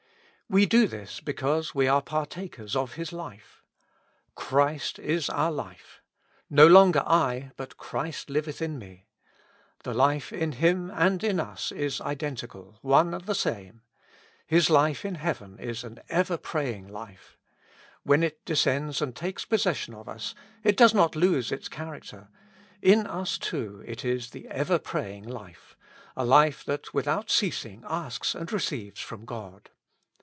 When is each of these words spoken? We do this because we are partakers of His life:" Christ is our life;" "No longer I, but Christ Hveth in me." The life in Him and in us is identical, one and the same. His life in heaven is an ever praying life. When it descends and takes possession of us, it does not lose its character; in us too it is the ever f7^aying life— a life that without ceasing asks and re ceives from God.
We 0.53 0.65
do 0.65 0.85
this 0.85 1.21
because 1.21 1.73
we 1.73 1.87
are 1.87 2.01
partakers 2.01 2.75
of 2.75 2.95
His 2.95 3.13
life:" 3.13 3.63
Christ 4.35 4.99
is 4.99 5.29
our 5.29 5.49
life;" 5.49 6.01
"No 6.49 6.67
longer 6.67 7.03
I, 7.07 7.51
but 7.55 7.77
Christ 7.77 8.27
Hveth 8.27 8.61
in 8.61 8.77
me." 8.77 9.07
The 9.85 9.93
life 9.93 10.33
in 10.33 10.51
Him 10.51 10.91
and 10.93 11.23
in 11.23 11.39
us 11.39 11.71
is 11.71 12.01
identical, 12.01 12.79
one 12.81 13.13
and 13.13 13.23
the 13.23 13.33
same. 13.33 13.83
His 14.45 14.69
life 14.69 15.05
in 15.05 15.15
heaven 15.15 15.57
is 15.57 15.85
an 15.85 16.01
ever 16.09 16.35
praying 16.35 16.89
life. 16.89 17.37
When 18.03 18.21
it 18.21 18.43
descends 18.43 19.01
and 19.01 19.15
takes 19.15 19.45
possession 19.45 19.93
of 19.93 20.09
us, 20.09 20.35
it 20.65 20.75
does 20.75 20.93
not 20.93 21.15
lose 21.15 21.53
its 21.53 21.69
character; 21.69 22.27
in 22.81 23.07
us 23.07 23.37
too 23.37 23.81
it 23.87 24.03
is 24.03 24.31
the 24.31 24.49
ever 24.49 24.77
f7^aying 24.79 25.29
life— 25.29 25.77
a 26.17 26.25
life 26.25 26.65
that 26.65 26.93
without 26.93 27.29
ceasing 27.31 27.85
asks 27.87 28.35
and 28.35 28.51
re 28.51 28.59
ceives 28.59 28.97
from 28.97 29.23
God. 29.23 29.69